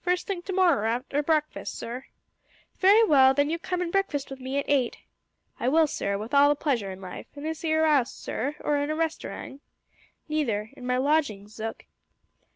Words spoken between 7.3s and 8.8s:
In this 'ere 'ouse, sir, or